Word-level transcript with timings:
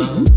now. 0.00 0.33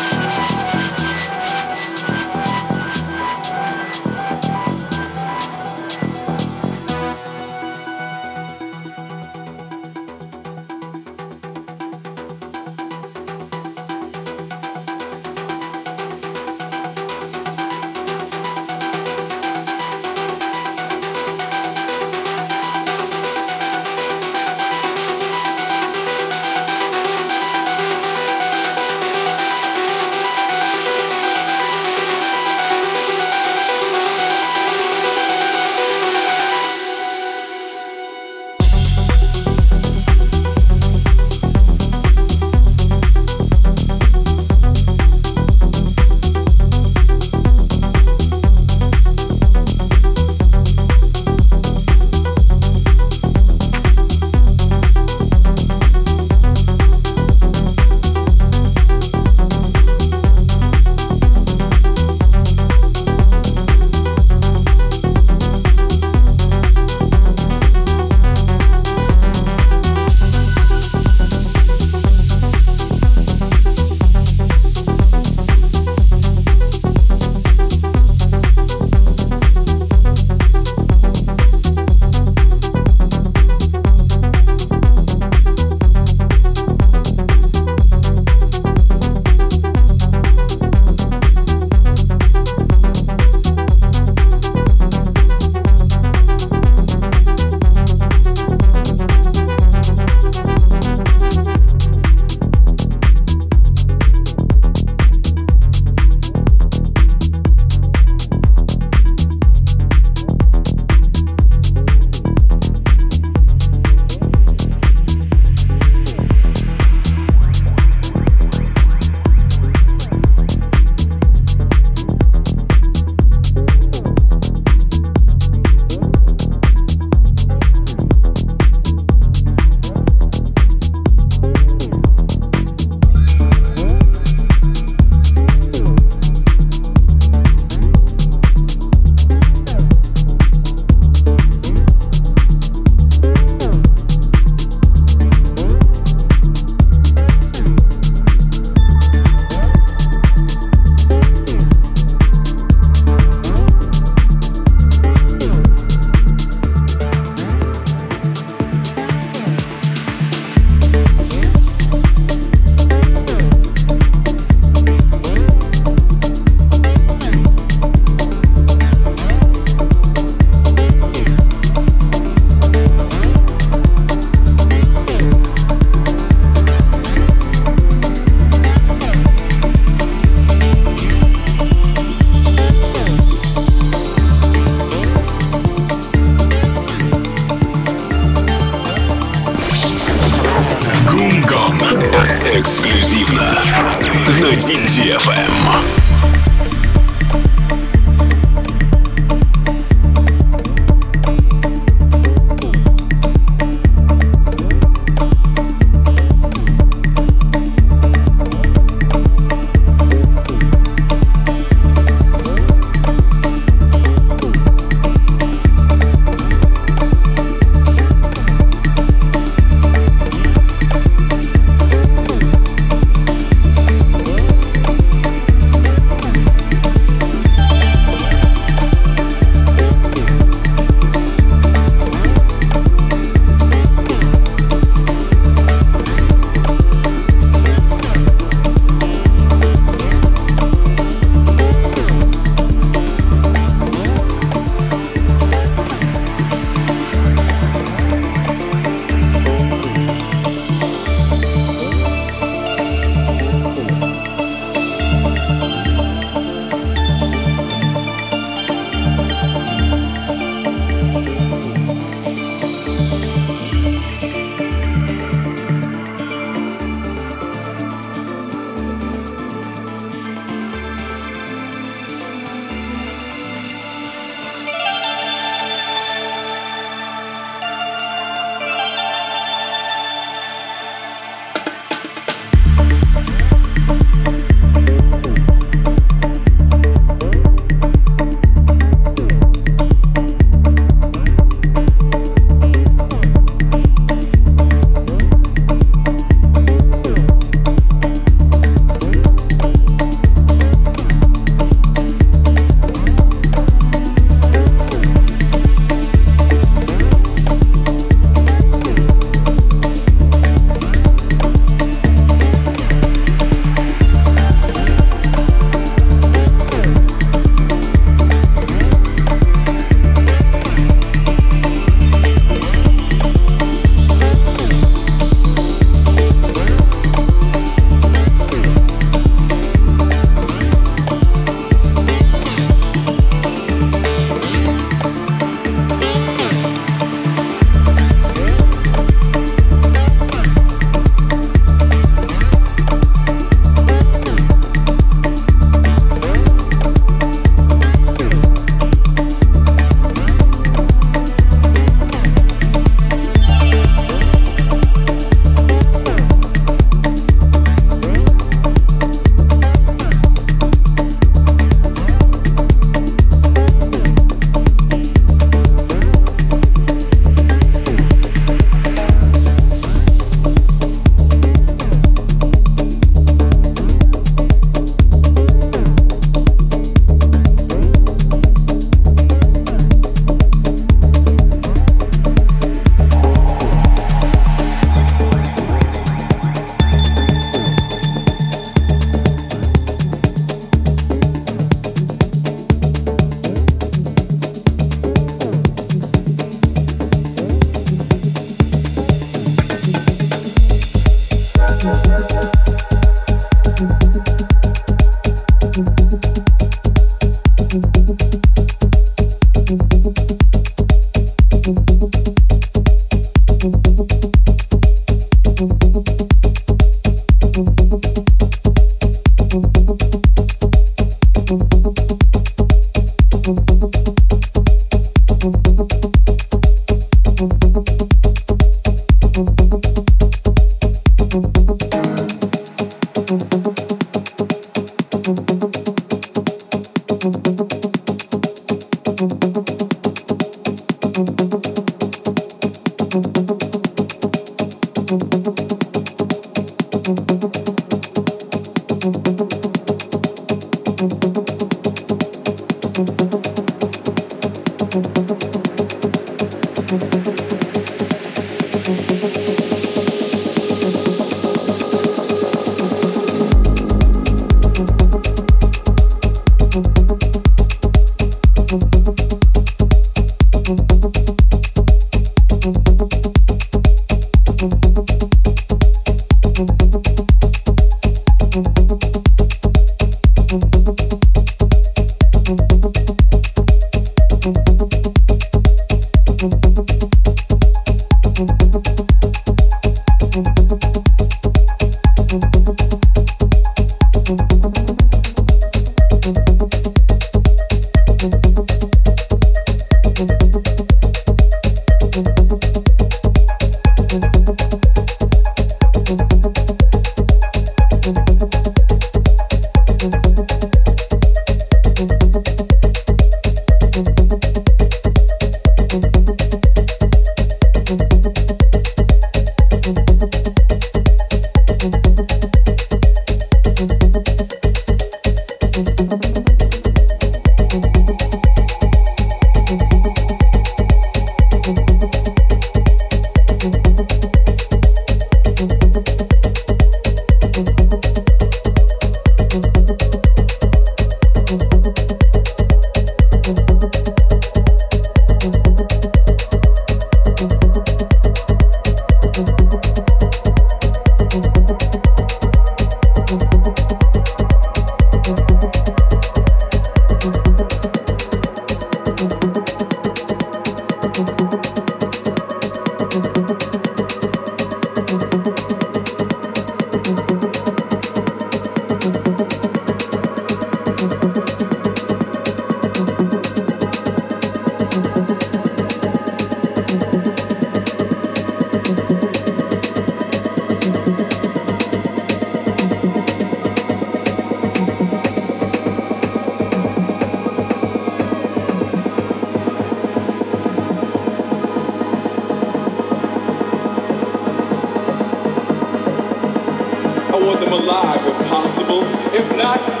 possible. 598.91 599.33
If 599.33 599.55
not, 599.55 600.00